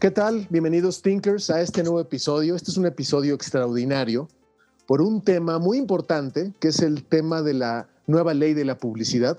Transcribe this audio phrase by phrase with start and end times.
[0.00, 0.46] ¿Qué tal?
[0.48, 2.56] Bienvenidos Thinkers a este nuevo episodio.
[2.56, 4.30] Este es un episodio extraordinario
[4.86, 8.78] por un tema muy importante, que es el tema de la nueva ley de la
[8.78, 9.38] publicidad,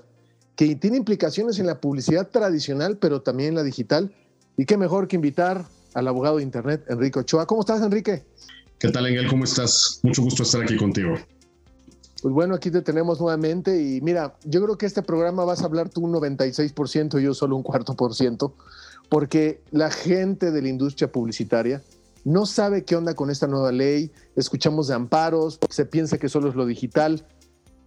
[0.54, 4.14] que tiene implicaciones en la publicidad tradicional, pero también en la digital.
[4.56, 7.44] Y qué mejor que invitar al abogado de Internet, Enrique Ochoa.
[7.44, 8.24] ¿Cómo estás, Enrique?
[8.78, 9.26] ¿Qué tal, Engel?
[9.26, 9.98] ¿Cómo estás?
[10.04, 11.16] Mucho gusto estar aquí contigo.
[12.22, 15.64] Pues bueno, aquí te tenemos nuevamente y mira, yo creo que este programa vas a
[15.64, 18.54] hablar tú un 96% y yo solo un cuarto por ciento,
[19.12, 21.82] porque la gente de la industria publicitaria
[22.24, 26.48] no sabe qué onda con esta nueva ley, escuchamos de amparos, se piensa que solo
[26.48, 27.22] es lo digital.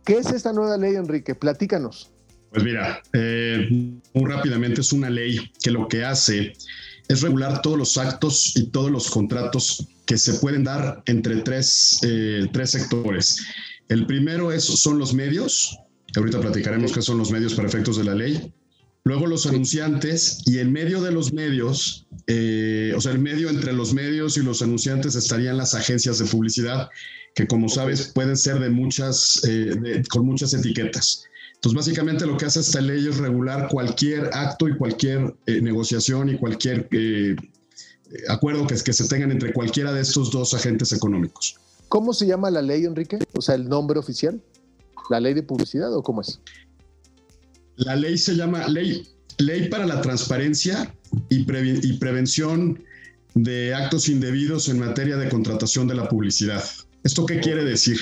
[0.06, 1.34] ¿Qué es esta nueva ley, Enrique?
[1.34, 2.12] Platícanos.
[2.52, 3.68] Pues mira, eh,
[4.14, 6.54] muy rápidamente es una ley que lo que hace
[7.08, 12.02] es regular todos los actos y todos los contratos que se pueden dar entre tres,
[12.04, 13.44] eh, tres sectores.
[13.90, 15.76] El primero es, son los medios,
[16.16, 18.54] ahorita platicaremos qué son los medios para efectos de la ley
[19.06, 23.72] luego los anunciantes y en medio de los medios, eh, o sea, el medio entre
[23.72, 26.90] los medios y los anunciantes estarían las agencias de publicidad,
[27.36, 31.24] que como sabes pueden ser de muchas, eh, con muchas etiquetas.
[31.54, 36.30] Entonces, básicamente lo que hace esta ley es regular cualquier acto y cualquier eh, negociación
[36.30, 36.90] y cualquier
[38.28, 41.58] acuerdo que, que se tengan entre cualquiera de estos dos agentes económicos.
[41.90, 43.20] ¿Cómo se llama la ley, Enrique?
[43.38, 44.42] O sea, el nombre oficial.
[45.12, 46.40] ¿La ley de publicidad o cómo es?
[47.78, 50.94] La ley se llama Ley, ley para la Transparencia
[51.30, 52.84] y, Prevención
[53.34, 56.64] de Actos Indebidos en materia de contratación de la publicidad.
[57.04, 58.00] ¿Esto qué quiere decir?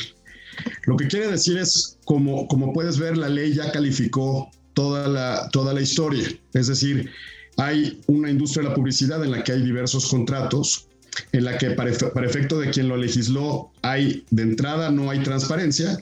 [0.86, 5.50] Lo que quiere decir es, como, como puedes ver, la ley ya calificó toda la,
[5.52, 6.28] toda la historia.
[6.54, 7.10] Es decir,
[7.58, 10.88] hay una industria de la publicidad en la que hay diversos contratos,
[11.32, 15.22] en la que para, para efecto de quien lo legisló hay de entrada no hay
[15.22, 16.00] transparencia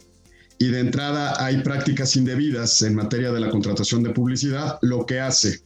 [0.62, 5.20] y de entrada hay prácticas indebidas en materia de la contratación de publicidad, lo que
[5.20, 5.62] hace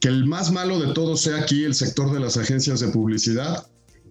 [0.00, 3.66] que el más malo de todo sea aquí el sector de las agencias de publicidad,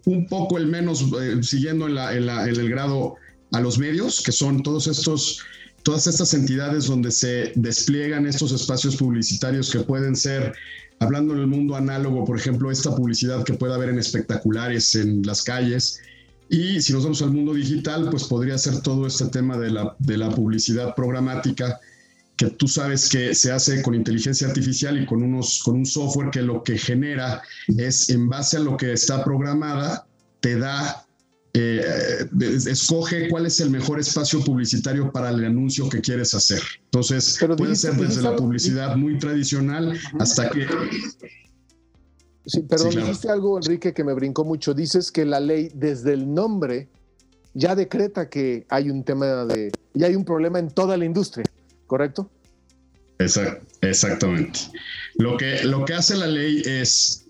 [0.06, 3.14] un poco el menos eh, siguiendo en, el grado
[3.52, 5.40] a los medios, que son todos estos,
[5.84, 10.52] todas estas entidades donde se despliegan estos espacios publicitarios que pueden ser,
[10.98, 15.22] hablando en el mundo análogo, por ejemplo, esta publicidad que puede haber en espectaculares en
[15.22, 16.00] las calles,
[16.54, 19.96] y si nos vamos al mundo digital, pues podría ser todo este tema de la,
[19.98, 21.80] de la publicidad programática,
[22.36, 26.30] que tú sabes que se hace con inteligencia artificial y con, unos, con un software
[26.30, 27.42] que lo que genera
[27.76, 30.06] es, en base a lo que está programada,
[30.40, 31.04] te da,
[31.54, 32.28] eh,
[32.66, 36.60] escoge cuál es el mejor espacio publicitario para el anuncio que quieres hacer.
[36.84, 40.68] Entonces, puede ser desde la publicidad muy tradicional hasta que
[42.46, 44.74] Sí, perdón, dijiste algo, Enrique, que me brincó mucho.
[44.74, 46.88] Dices que la ley, desde el nombre,
[47.54, 49.72] ya decreta que hay un tema de.
[49.94, 51.46] ya hay un problema en toda la industria,
[51.86, 52.30] ¿correcto?
[53.80, 54.60] exactamente.
[55.14, 57.24] Lo que, lo que hace la ley es.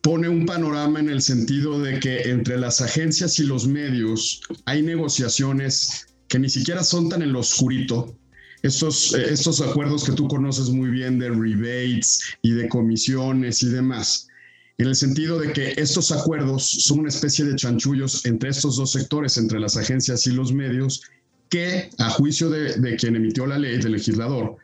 [0.00, 4.82] pone un panorama en el sentido de que entre las agencias y los medios hay
[4.82, 8.16] negociaciones que ni siquiera son tan en lo oscurito,
[8.62, 13.68] estos, eh, estos acuerdos que tú conoces muy bien de rebates y de comisiones y
[13.68, 14.28] demás,
[14.78, 18.92] en el sentido de que estos acuerdos son una especie de chanchullos entre estos dos
[18.92, 21.02] sectores, entre las agencias y los medios,
[21.50, 24.56] que a juicio de, quien emitió la ley, del legislador,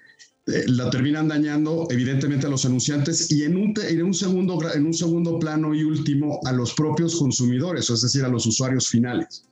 [0.47, 4.87] eh, la terminan dañando evidentemente a los anunciantes y en un, en, un segundo, en
[4.87, 9.45] un segundo plano y último a los propios consumidores, es decir, a los usuarios finales.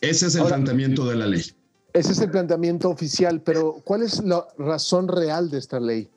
[0.00, 1.42] Ese es el planteamiento de la ley.
[1.94, 6.10] Ese es el planteamiento oficial, pero ¿cuál es la razón real de esta ley?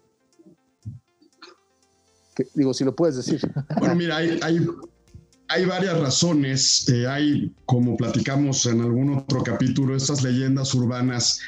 [2.56, 3.40] digo, si lo puedes decir.
[3.80, 6.88] Bueno, mira, hay, varias razones.
[6.90, 11.40] Eh, hay, como platicamos en algún otro capítulo, estas leyendas urbanas,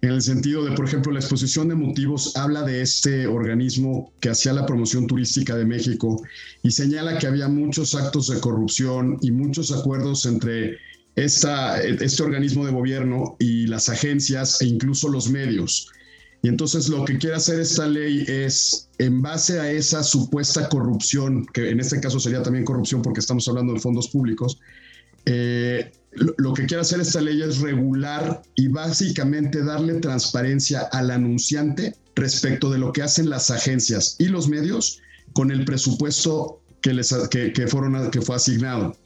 [0.00, 4.30] en el sentido de, por ejemplo, la exposición de motivos habla de este organismo que
[4.30, 6.22] hacía la promoción turística de México
[6.62, 10.78] y señala que había muchos actos de corrupción y muchos acuerdos entre
[11.24, 15.88] este organismo de gobierno y las agencias e incluso los medios.
[16.42, 21.46] Y entonces lo que quiere hacer esta ley es, en base a esa supuesta corrupción,
[21.46, 24.60] que en este caso sería también corrupción porque estamos hablando de fondos públicos,
[25.24, 31.96] eh, lo, que quiere hacer esta ley es regular y básicamente darle transparencia al anunciante
[32.14, 35.00] respecto de lo que hacen las agencias y los medios
[35.32, 38.96] con el presupuesto que, les, que, fueron, que fue asignado.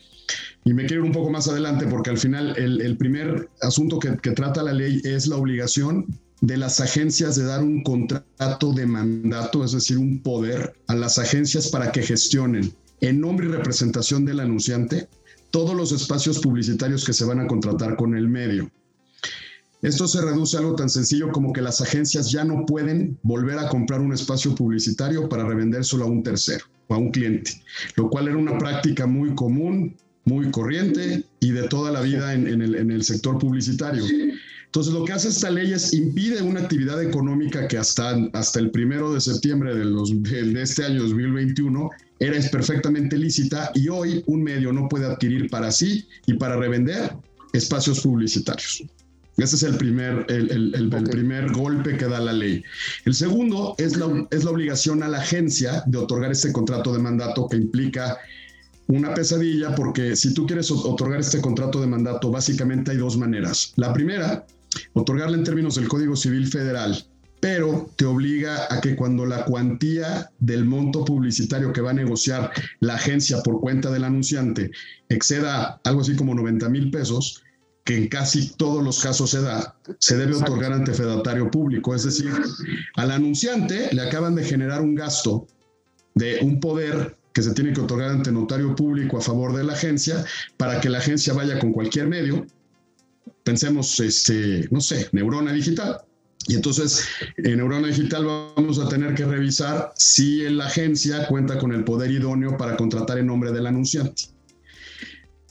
[0.65, 4.17] Y me quiero ir un poco más adelante porque al final el, primer asunto que,
[4.19, 6.07] que, trata la ley es la obligación
[6.41, 11.19] de las agencias de dar un contrato de mandato, es decir, un poder a las
[11.19, 15.09] agencias para que gestionen en nombre y representación del anunciante
[15.51, 18.71] todos los espacios publicitarios que se van a contratar con el medio.
[19.83, 23.59] Esto se reduce a algo tan sencillo como que las agencias ya no pueden volver
[23.59, 27.51] a comprar un espacio publicitario para revendérselo a un tercero o a un cliente,
[27.97, 32.47] lo cual era una práctica muy común, muy corriente y de toda la vida en,
[32.47, 34.05] el, sector publicitario.
[34.67, 38.71] Entonces, lo que hace esta ley es impide una actividad económica que hasta, hasta el
[38.71, 41.91] primero de septiembre de, los, de este año 2021
[42.21, 47.13] era perfectamente lícita y hoy un medio no puede adquirir para sí y para revender
[47.53, 48.85] espacios publicitarios.
[49.37, 52.63] Ese es el primer, el, el, primer golpe que da la ley.
[53.07, 56.99] El segundo es la, es la obligación a la agencia de otorgar este contrato de
[56.99, 58.19] mandato que implica
[58.93, 63.73] una pesadilla porque si tú quieres otorgar este contrato de mandato, básicamente hay dos maneras.
[63.77, 64.47] La primera,
[64.93, 67.07] otorgarla en términos del Código Civil Federal
[67.43, 72.53] pero te obliga a que cuando la cuantía del monto publicitario que va a negociar
[72.79, 74.71] la agencia por cuenta del anunciante
[75.09, 77.43] exceda algo así como 90 mil pesos,
[77.83, 81.97] que en casi todos los casos se da, se debe otorgar ante fedatario público.
[81.97, 82.31] Es decir,
[82.95, 85.49] al anunciante le acaban de generar un gasto
[86.15, 89.73] de un poder que se tiene que otorgar ante notario público a favor de la
[89.73, 90.25] agencia
[90.57, 92.47] para que la agencia vaya con cualquier medio.
[93.45, 96.01] Pensemos, este, no sé, neurona digital
[96.49, 97.07] y entonces,
[97.37, 98.25] en Neurona Digital
[98.57, 103.19] vamos a tener que revisar si la agencia cuenta con el poder idóneo para contratar
[103.19, 104.25] en nombre del anunciante.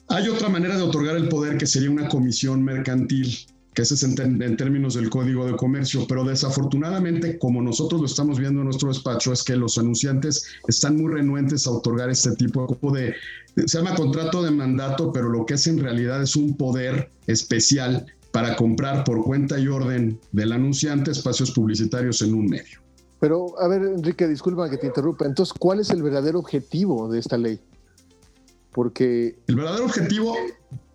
[0.10, 3.34] Hay otra manera de otorgar el poder que sería una comisión mercantil,
[3.74, 8.38] que ese es en, términos del Código de Comercio, pero desafortunadamente, como nosotros lo estamos
[8.38, 12.78] viendo en nuestro despacho, es que los anunciantes están muy renuentes a otorgar este tipo
[12.94, 13.16] de...
[13.56, 18.06] Se llama contrato de mandato, pero lo que es en realidad es un poder especial
[18.32, 22.80] para comprar por cuenta y orden del anunciante espacios publicitarios en un medio.
[23.20, 25.26] Pero, a ver, Enrique, disculpa que te interrumpa.
[25.26, 27.60] Entonces, ¿cuál es el verdadero objetivo de esta ley?
[28.72, 29.36] Porque...
[29.48, 30.36] El verdadero objetivo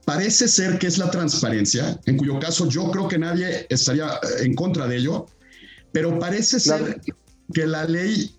[0.07, 4.45] parece ser que es la transparencia, en cuyo caso yo creo que nadie estaría eh,
[4.45, 5.27] en contra de ello,
[5.93, 7.01] pero parece ser
[7.53, 8.31] que la ley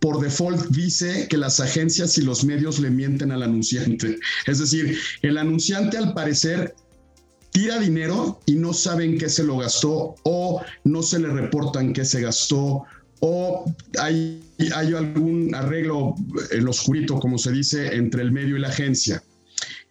[0.00, 4.18] por default dice que las agencias y los medios le mienten al anunciante.
[4.46, 6.74] Es decir, el anunciante al parecer
[7.50, 12.06] tira dinero y no saben qué se lo gastó o no se le reportan qué
[12.06, 12.84] se gastó
[13.20, 13.64] o
[13.98, 14.42] hay,
[14.74, 16.14] hay algún arreglo
[16.50, 19.22] en lo oscurito, como se dice, entre el medio y la agencia.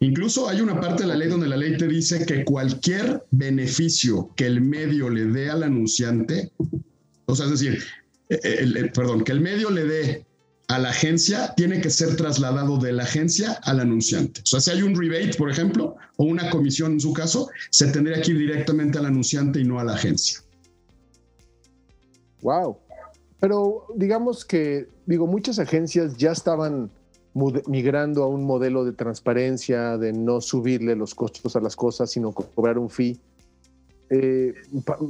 [0.02, 4.30] Incluso hay una parte de la ley donde la ley te dice que cualquier beneficio
[4.34, 6.50] que el medio le dé al anunciante,
[7.26, 7.82] o sea, es decir,
[8.30, 10.26] el, perdón, que el medio le dé
[10.68, 14.40] a la agencia tiene que ser trasladado de la agencia al anunciante.
[14.40, 17.88] O sea, si hay un rebate, por ejemplo, o una comisión en su caso, se
[17.88, 20.40] tendría que ir directamente al anunciante y no a la agencia.
[22.40, 22.78] Wow.
[23.40, 26.90] Pero digamos que, digo, muchas agencias ya estaban
[27.34, 32.32] migrando a un modelo de transparencia, de no subirle los costos a las cosas, sino
[32.32, 33.20] cobrar un fee.
[34.10, 34.54] Eh,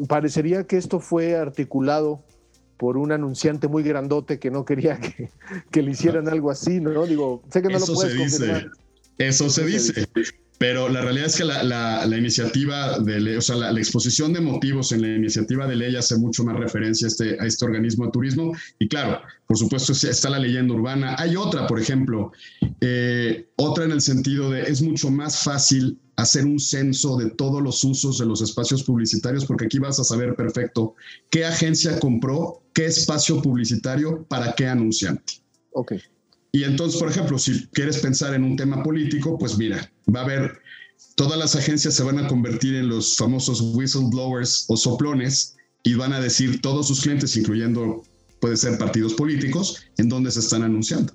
[0.09, 2.23] parecería que esto fue articulado
[2.77, 4.99] por un anunciante muy grandote que no quería
[5.71, 7.07] que, le hicieran algo así, ¿no?
[7.07, 8.71] Digo, sé que no lo puedes confirmar.
[9.19, 10.07] Eso se dice.
[10.61, 14.93] Pero la realidad es que la, iniciativa de ley, o sea, la, exposición de motivos
[14.93, 18.11] en la iniciativa de ley hace mucho más referencia a este, a este organismo de
[18.11, 18.52] turismo.
[18.79, 21.17] Y claro, por supuesto, está la leyenda urbana.
[21.19, 22.33] Hay otra, por ejemplo,
[22.83, 27.62] eh, otra en el sentido de es mucho más fácil hacer un censo de todos
[27.62, 30.95] los usos de los espacios publicitarios, porque aquí vas a saber perfecto
[31.31, 35.40] qué agencia compró, qué espacio publicitario, para qué anunciante.
[35.73, 35.93] Ok.
[36.52, 40.25] Y entonces, por ejemplo, si quieres pensar en un tema político, pues mira, va a
[40.25, 40.61] haber,
[41.14, 46.12] todas las agencias se van a convertir en los famosos whistleblowers o soplones y van
[46.12, 48.02] a decir todos sus clientes, incluyendo,
[48.40, 51.12] puede ser partidos políticos, en dónde se están anunciando.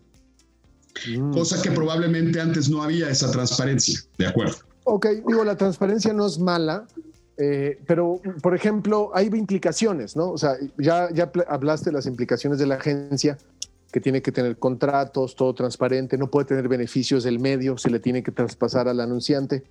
[1.07, 1.33] Mm.
[1.33, 4.55] Cosa que probablemente antes no había esa transparencia, ¿de acuerdo?
[4.85, 6.87] Ok, digo, la transparencia no es mala,
[7.37, 10.31] eh, pero, por ejemplo, hay implicaciones, ¿no?
[10.31, 13.37] O sea, ya, ya hablaste de las implicaciones de la agencia,
[13.95, 18.01] que tiene que tener contratos, todo transparente, no puede tener beneficios del medio, se le
[18.01, 19.63] tiene que traspasar al anunciante.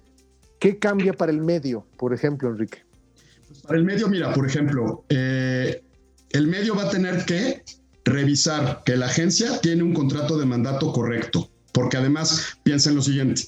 [0.58, 2.78] ¿Qué cambia para el medio, por ejemplo, Enrique?
[3.46, 5.82] Pues para el medio, mira, por ejemplo, eh,
[6.30, 7.64] el medio va a tener que
[8.06, 13.02] revisar que la agencia tiene un contrato de mandato correcto, porque además piensa en lo
[13.02, 13.42] siguiente,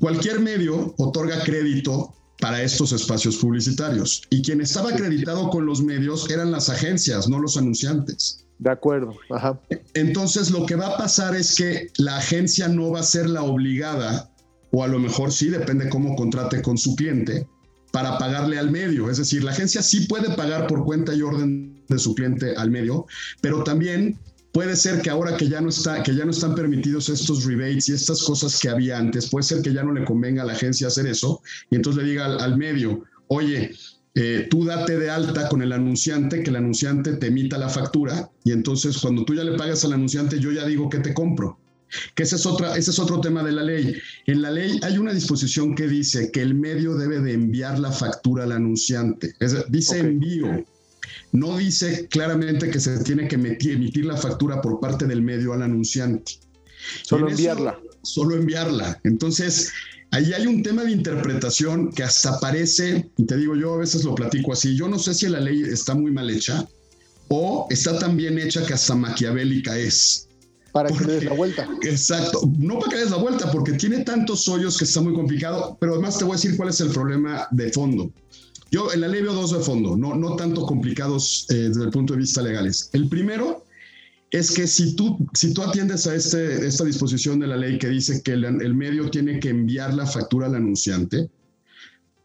[0.00, 6.30] cualquier medio otorga crédito para estos espacios publicitarios y quien estaba acreditado con los medios
[6.30, 8.44] eran las agencias, no los anunciantes.
[8.58, 9.14] De acuerdo.
[9.30, 9.58] Ajá.
[9.94, 13.44] Entonces lo que va a pasar es que la agencia no va a ser la
[13.44, 14.30] obligada,
[14.72, 17.46] o a lo mejor sí, depende cómo contrate con su cliente,
[17.92, 19.08] para pagarle al medio.
[19.08, 22.70] Es decir, la agencia sí puede pagar por cuenta y orden de su cliente al
[22.70, 23.06] medio,
[23.40, 24.18] pero también
[24.54, 27.88] puede ser que ahora que ya no está, que ya no están permitidos estos rebates
[27.88, 30.52] y estas cosas que había antes, puede ser que ya no le convenga a la
[30.52, 31.42] agencia hacer eso
[31.72, 33.72] y entonces le diga al, medio, oye,
[34.14, 38.30] eh, tú date de alta con el anunciante, que el anunciante te emita la factura
[38.44, 41.58] y entonces cuando tú ya le pagas al anunciante, yo ya digo que te compro.
[42.14, 43.94] Que ese es, otra, ese es otro tema de la ley.
[44.26, 47.92] En la ley hay una disposición que dice que el medio debe de enviar la
[47.92, 49.34] factura al anunciante.
[49.68, 50.64] dice envío.
[51.32, 55.62] No dice claramente que se tiene que emitir la factura por parte del medio al
[55.62, 56.38] anunciante.
[57.02, 57.78] Solo enviarla.
[58.02, 59.00] solo enviarla.
[59.04, 59.72] Entonces,
[60.10, 64.04] ahí hay un tema de interpretación que hasta parece, y te digo, yo a veces
[64.04, 66.66] lo platico así, yo no sé si la ley está muy mal hecha
[67.28, 70.28] o está tan bien hecha que hasta maquiavélica es.
[70.72, 71.68] Para que le des la vuelta.
[71.82, 72.40] Exacto.
[72.58, 75.76] No para que le des la vuelta, porque tiene tantos hoyos que está muy complicado,
[75.80, 78.12] pero además te voy a decir cuál es el problema de fondo.
[78.74, 81.90] Yo en la ley veo dos de fondo, no, no tanto complicados eh, desde el
[81.90, 82.90] punto de vista legales.
[82.92, 83.64] El primero
[84.32, 87.86] es que si tú, si tú atiendes a este, esta disposición de la ley que
[87.86, 91.30] dice que el, medio tiene que enviar la factura al anunciante,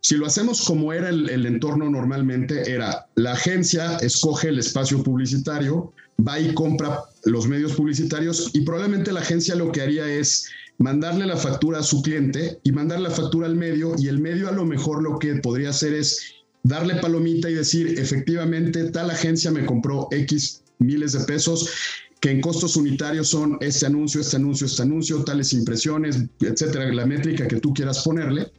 [0.02, 5.94] si lo hacemos como era el, entorno normalmente, era la agencia escoge el espacio publicitario,
[6.28, 11.28] va y compra los medios publicitarios y probablemente la agencia lo que haría es mandarle
[11.28, 14.52] la factura a su cliente y mandarle la factura al medio y el medio a
[14.52, 19.66] lo mejor lo que podría hacer es darle palomita y decir, efectivamente, tal agencia me
[19.66, 21.70] compró X miles de pesos
[22.20, 27.06] que en costos unitarios son este anuncio, este anuncio, este anuncio, tales impresiones, etcétera, la
[27.06, 28.52] métrica que tú quieras ponerle.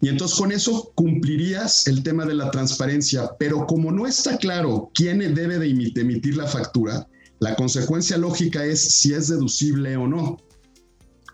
[0.00, 4.90] Y entonces con eso cumplirías el tema de la transparencia, pero como no está claro
[4.94, 7.08] quién debe de emitir la factura,
[7.40, 10.36] la consecuencia lógica es si es deducible o no.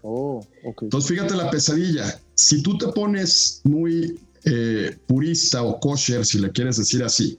[0.03, 0.47] Oh,
[0.83, 2.21] Entonces fíjate la pesadilla.
[2.35, 7.39] Si tú te pones muy eh, purista o kosher, si le quieres decir así,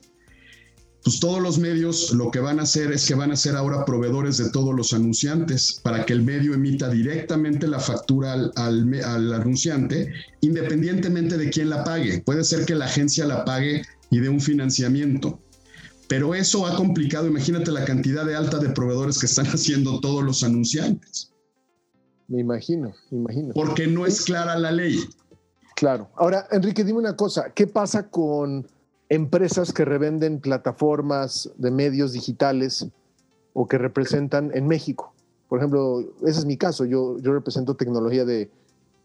[1.05, 3.85] pues todos los medios lo que van a hacer es que van a ser ahora
[3.85, 9.33] proveedores de todos los anunciantes para que el medio emita directamente la factura al, al,
[9.33, 12.23] anunciante, independientemente de quién la pague.
[12.25, 15.39] Puede ser que la agencia la pague y dé un financiamiento.
[16.07, 20.23] Pero eso ha complicado, imagínate la cantidad de alta de proveedores que están haciendo todos
[20.23, 21.31] los anunciantes.
[22.27, 23.53] Me imagino, me imagino.
[23.53, 24.99] Porque no es clara la ley.
[25.75, 26.07] Claro.
[26.15, 28.65] Ahora, Enrique, dime una cosa, ¿qué pasa con
[29.09, 32.87] empresas que revenden plataformas de medios digitales
[33.53, 35.13] o que representan en México?
[35.49, 38.49] Por ejemplo, ese es mi caso, yo, yo represento tecnología de,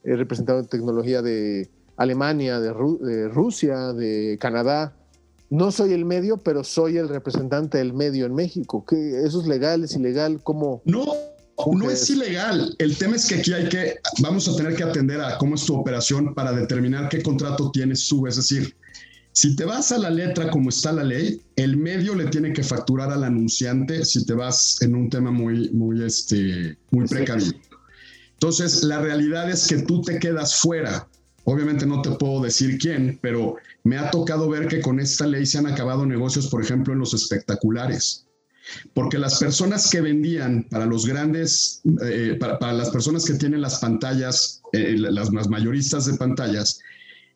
[0.05, 4.95] he representado tecnología de Alemania, de, Rusia, de Canadá.
[5.50, 8.85] No soy el medio, pero soy el representante del medio en México.
[8.87, 9.85] ¿Qué, ¿Eso es legal?
[9.85, 10.41] ¿Es ilegal?
[10.43, 10.81] ¿Cómo?
[10.85, 11.05] No,
[11.73, 12.75] no es ilegal.
[12.79, 15.64] El tema es que aquí hay que, vamos a tener que atender a cómo es
[15.64, 18.26] tu operación para determinar qué contrato tienes tú.
[18.26, 18.76] Es decir,
[19.33, 22.62] si te vas a la letra como está la ley, el medio le tiene que
[22.62, 27.52] facturar al anunciante si te vas en un tema muy, muy, este, muy precavido.
[28.33, 31.09] Entonces, la realidad es que tú te quedas fuera.
[31.45, 35.47] Obviamente no te puedo decir quién, pero me ha tocado ver que con esta ley
[35.47, 38.26] se han acabado negocios, por ejemplo, en los espectaculares
[38.95, 43.79] porque las personas que vendían para los grandes, eh, para, las personas que tienen las
[43.79, 46.81] pantallas, eh, las, mayoristas de pantallas,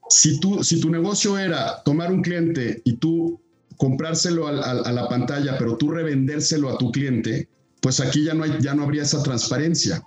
[0.09, 3.41] si, tú, si tu negocio era tomar un cliente y tú
[3.76, 4.53] comprárselo a,
[4.93, 7.49] la pantalla, pero tú revendérselo a tu cliente,
[7.81, 10.03] pues aquí ya no, hay, ya no habría esa transparencia,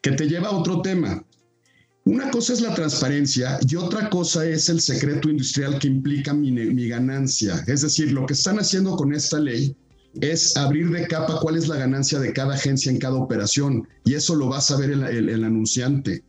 [0.00, 1.24] que te lleva a otro tema.
[2.04, 6.88] Una cosa es la transparencia y otra cosa es el secreto industrial que implica mi,
[6.88, 7.62] ganancia.
[7.68, 9.76] Es decir, lo que están haciendo con esta ley
[10.20, 14.14] es abrir de capa cuál es la ganancia de cada agencia en cada operación y
[14.14, 16.22] eso lo va a saber el, anunciante.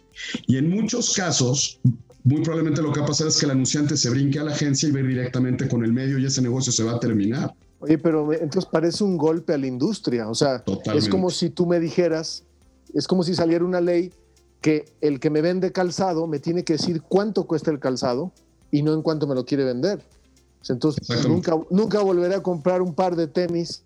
[0.48, 1.80] Y en muchos casos,
[2.24, 4.52] muy probablemente lo que va a pasar es que el anunciante se brinque a la
[4.52, 7.54] agencia y ve directamente con el medio y ese negocio se va a terminar.
[7.80, 10.30] Oye, pero entonces parece un golpe a la industria.
[10.30, 10.64] O sea,
[10.96, 12.44] es como si tú me dijeras,
[12.94, 14.14] es como si saliera una ley
[14.62, 18.32] que el que me vende calzado me tiene que decir cuánto cuesta el calzado
[18.72, 20.02] y no en cuánto me lo quiere vender.
[20.70, 23.82] Entonces, nunca, nunca volveré a comprar un par de tenis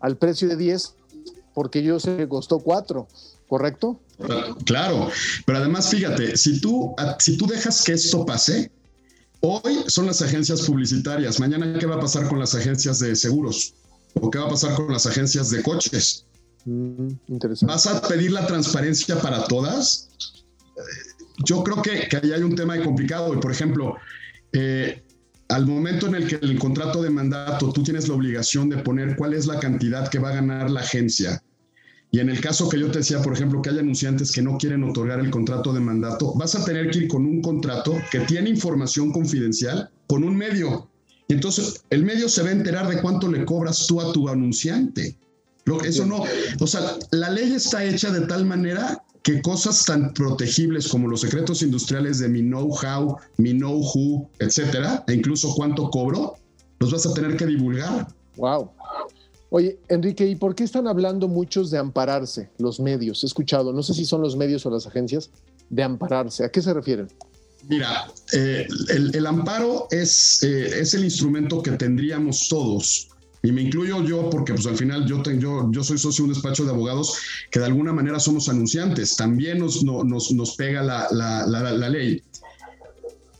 [0.00, 0.94] al precio de 10
[1.54, 3.06] porque yo sé que costó 4,
[3.48, 3.98] ¿correcto?
[4.64, 5.08] Claro,
[5.46, 8.70] pero además fíjate, si tú, si tú dejas que esto pase,
[9.40, 13.74] hoy son las agencias publicitarias, mañana qué va a pasar con las agencias de seguros
[14.20, 16.26] o qué va a pasar con las agencias de coches.
[16.64, 17.72] Mm, interesante.
[17.72, 20.08] ¿Vas a pedir la transparencia para todas?
[21.44, 23.34] yo creo que, que ahí hay un tema complicado.
[23.34, 23.96] Y por ejemplo,
[24.52, 25.02] eh,
[25.48, 29.16] al momento en el que el contrato de mandato tú tienes la obligación de poner
[29.16, 31.42] cuál es la cantidad que va a ganar la agencia.
[32.10, 34.56] Y en el caso que yo te decía, por ejemplo, que hay anunciantes que no
[34.58, 38.20] quieren otorgar el contrato de mandato, vas a tener que ir con un contrato que
[38.20, 40.88] tiene información confidencial con un medio.
[41.28, 44.28] Y entonces el medio se va a enterar de cuánto le cobras tú a tu
[44.28, 45.16] anunciante.
[45.84, 46.22] Eso no,
[46.60, 51.22] o sea, la ley está hecha de tal manera que cosas tan protegibles como los
[51.22, 56.36] secretos industriales de mi know-how, mi know-who, etcétera, e incluso cuánto cobro,
[56.78, 58.06] los vas a tener que divulgar.
[58.36, 58.70] Wow.
[59.50, 63.24] Oye, Enrique, ¿y por qué están hablando muchos de ampararse los medios?
[63.24, 65.30] He escuchado, no sé si son los medios o las agencias,
[65.70, 66.44] de ampararse.
[66.44, 67.08] ¿A qué se refieren?
[67.68, 73.08] Mira, eh, el, amparo es, eh, es el instrumento que tendríamos todos
[73.46, 76.34] y me incluyo yo porque pues al final yo, tengo, yo, soy socio de un
[76.34, 77.16] despacho de abogados
[77.52, 82.20] que de alguna manera somos anunciantes, también nos, nos, nos pega la, la, la, ley.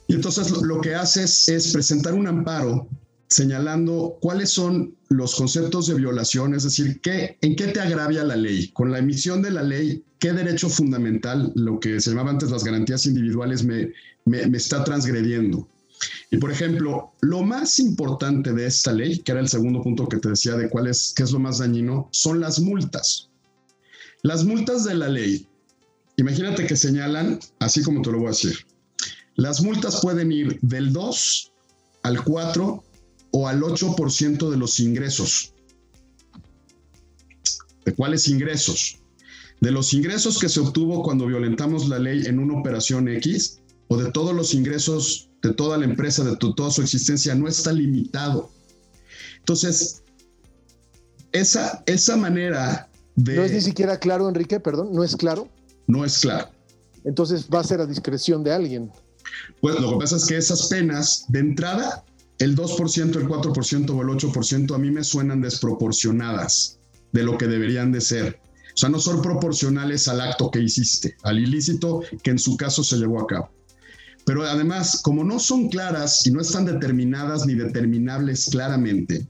[0.07, 2.87] Y entonces lo que haces es presentar un amparo
[3.29, 8.37] señalando cuáles son los conceptos de violación, es decir, ¿qué, en qué te agravia la
[8.37, 8.69] ley.
[8.69, 12.63] Con la emisión de la ley, ¿qué derecho fundamental, lo que se llamaba antes las
[12.63, 13.91] garantías individuales, me,
[14.25, 15.67] me, me está transgrediendo?
[16.31, 20.19] Y por ejemplo, lo más importante de esta ley, que era el segundo punto que
[20.19, 23.31] te decía de cuál es, qué es lo más dañino, son las multas.
[24.23, 25.49] Las multas de la ley,
[26.17, 28.57] imagínate que señalan, así como te lo voy a decir,
[29.37, 31.53] las multas pueden ir del 2
[32.03, 32.85] al 4
[33.33, 35.53] o al 8% de los ingresos.
[37.85, 38.99] ¿De cuáles ingresos?
[39.61, 43.97] De los ingresos que se obtuvo cuando violentamos la ley en una operación X o
[43.97, 48.51] de todos los ingresos de toda la empresa, de toda su existencia, no está limitado.
[49.39, 50.03] Entonces,
[51.33, 53.37] esa, esa manera de...
[53.37, 55.49] No es ni siquiera claro, Enrique, perdón, no es claro.
[55.87, 56.49] No es claro.
[57.05, 58.91] Entonces va a ser a discreción de alguien.
[59.61, 62.05] Pues lo que pasa es que esas penas, de entrada,
[62.39, 66.79] el 2%, el 4% o el 8% a mí me suenan desproporcionadas
[67.13, 68.41] de lo que deberían de ser.
[68.75, 72.83] O sea, no son proporcionales al acto que hiciste, al ilícito que en su caso
[72.83, 73.51] se llevó a cabo.
[74.27, 79.27] Pero además, como no son claras y no están determinadas ni determinables claramente,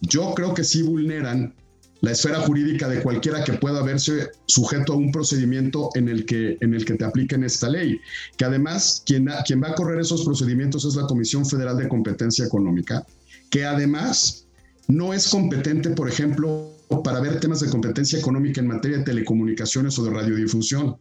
[0.00, 1.54] yo creo que sí vulneran
[2.00, 6.56] la esfera jurídica de cualquiera que pueda verse sujeto a un procedimiento en el que,
[6.62, 8.00] en el que te apliquen esta ley.
[8.38, 12.46] Que además, quien, quien va a correr esos procedimientos es la Comisión Federal de Competencia
[12.46, 13.04] Económica,
[13.50, 14.46] que además
[14.88, 16.72] no es competente, por ejemplo,
[17.04, 20.96] para ver temas de competencia económica en materia de telecomunicaciones o de radiodifusión.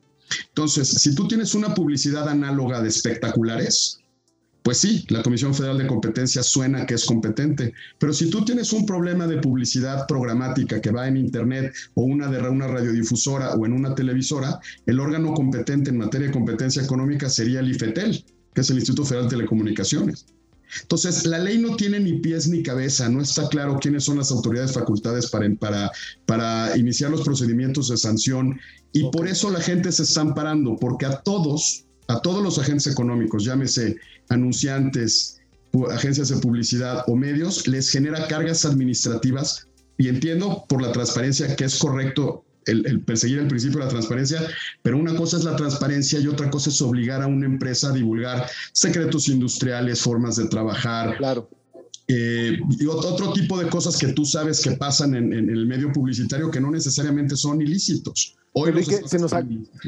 [0.48, 4.00] Entonces, si tú tienes una publicidad análoga de espectaculares,
[4.64, 8.74] pues sí, la Comisión Federal de Competencia suena que es competente, pero si tú tienes
[8.74, 13.66] un problema de publicidad programática que va en Internet o una de una radiodifusora o
[13.66, 18.62] en una televisora, el órgano competente en materia de competencia económica sería el IFETEL, que
[18.62, 20.26] es el Instituto Federal de Telecomunicaciones.
[20.82, 24.32] Entonces, la ley no tiene ni pies ni cabeza, no está claro quiénes son las
[24.32, 25.92] autoridades facultades para, para,
[26.26, 28.60] para iniciar los procedimientos de sanción
[28.92, 32.88] y por eso la gente se está amparando, porque a todos, a todos los agentes
[32.88, 33.98] económicos, llámese
[34.30, 35.40] anunciantes,
[35.92, 41.66] agencias de publicidad o medios, les genera cargas administrativas y entiendo por la transparencia que
[41.66, 44.42] es correcto el, perseguir el principio de la transparencia,
[44.82, 47.92] pero una cosa es la transparencia y otra cosa es obligar a una empresa a
[47.94, 51.18] divulgar secretos industriales, formas de trabajar.
[51.18, 51.50] Claro.
[52.12, 56.50] Eh, y otro tipo de cosas que tú sabes que pasan en, el medio publicitario
[56.50, 58.36] que no necesariamente son ilícitos.
[58.54, 59.32] Hoy se, nos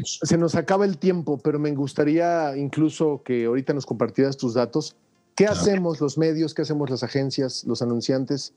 [0.04, 4.96] se nos acaba el tiempo, pero me gustaría incluso que ahorita nos compartieras tus datos.
[5.36, 8.54] ¿Qué hacemos los medios, qué hacemos las agencias, los anunciantes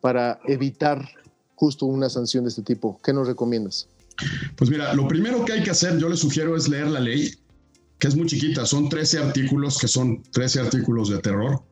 [0.00, 1.08] para evitar
[1.56, 3.00] justo una sanción de este tipo?
[3.02, 3.88] ¿Qué nos recomiendas?
[4.56, 7.34] Pues mira, lo primero que hay que hacer, yo les sugiero, es leer la ley,
[7.98, 11.62] que es muy chiquita, son 13 artículos, que son 13 artículos de terror.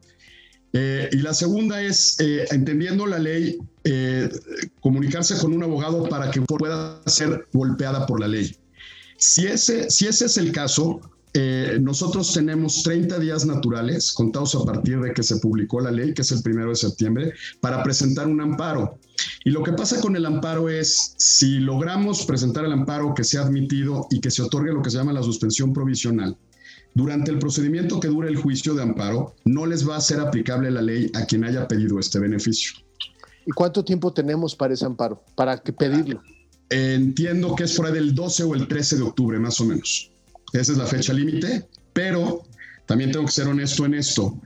[0.73, 4.29] Eh, y la segunda es, eh, entendiendo la ley, eh,
[4.81, 8.57] comunicarse con un abogado para que pueda ser golpeada por la ley.
[9.17, 11.01] Si ese, si ese es el caso,
[11.37, 16.15] eh, nosotros tenemos 30 días naturales contados a partir de que se publicó la ley,
[16.15, 19.01] que es el primero de septiembre, para presentar un amparo.
[19.45, 23.43] Y lo que pasa con el amparo es, si logramos presentar el amparo que sea
[23.43, 26.37] admitido y que se otorgue lo que se llama la suspensión provisional,
[26.95, 30.71] durante el procedimiento que dure el juicio de amparo, no les va a ser aplicable
[30.71, 32.75] la ley a quien haya pedido este beneficio.
[33.45, 36.23] ¿Y cuánto tiempo tenemos para ese amparo, para que pedirlo?
[36.71, 40.14] Entiendo que es por ahí del 12 o el 13 de octubre, más o menos.
[40.55, 42.45] Esa es la fecha límite, pero
[42.87, 44.41] también tengo que ser honesto en esto.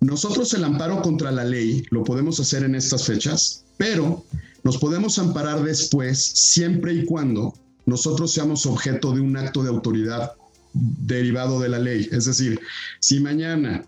[0.00, 4.24] Nosotros el amparo contra la ley lo podemos hacer en estas fechas, pero
[4.64, 7.54] nos podemos amparar después siempre y cuando
[7.86, 10.32] nosotros seamos objeto de un acto de autoridad
[10.74, 12.06] derivado de la ley.
[12.12, 12.60] Es decir,
[13.00, 13.86] si mañana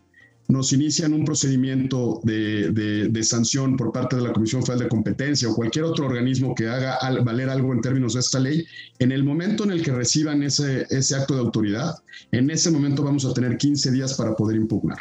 [0.48, 5.54] nos inician un procedimiento de, sanción por parte de la Comisión Federal de Competencia o
[5.54, 8.64] cualquier otro organismo que haga valer algo en términos de esta ley,
[8.98, 11.94] en el momento en el que reciban ese, ese acto de autoridad,
[12.32, 14.98] en ese momento vamos a tener 15 días para poder impugnar.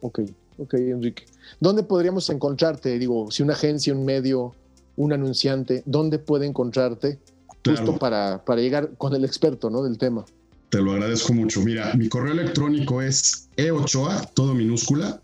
[0.00, 0.20] Ok,
[0.56, 1.26] ok, Enrique.
[1.60, 2.98] ¿Dónde podríamos encontrarte?
[2.98, 4.54] Digo, si una agencia, un medio,
[4.96, 7.18] un anunciante, ¿dónde puede encontrarte?
[7.66, 9.82] Justo para, para llegar con el experto ¿no?
[9.82, 10.24] del tema.
[10.70, 11.60] Te lo agradezco mucho.
[11.62, 15.20] Mira, mi correo electrónico es eochoa, todo minúscula,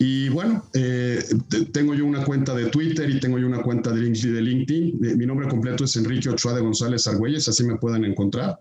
[0.00, 1.24] Y bueno, eh,
[1.72, 4.98] tengo yo una cuenta de Twitter y tengo yo una cuenta de LinkedIn.
[5.16, 8.58] Mi nombre completo es Enrique Ochoa de González Argüelles, así me pueden encontrar.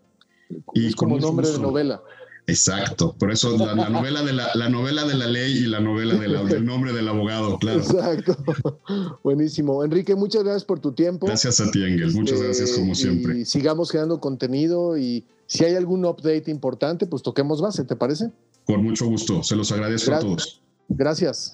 [0.73, 2.01] Y como nombre de novela.
[2.49, 6.15] Exacto, por eso la, novela de la, la, novela de la ley y la novela
[6.15, 7.79] del nombre del abogado, claro.
[7.79, 8.37] Exacto,
[9.23, 9.83] buenísimo.
[9.83, 11.27] Enrique, muchas gracias por tu tiempo.
[11.27, 13.39] Gracias a ti, Engel, muchas este, gracias como siempre.
[13.39, 18.31] Y sigamos creando contenido y si hay algún update importante, pues toquemos base, ¿te parece?
[18.63, 20.61] Con mucho gusto, se los agradezco a todos.
[20.87, 21.53] Gracias.